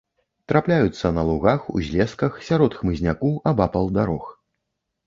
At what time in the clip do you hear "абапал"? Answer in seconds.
3.53-3.97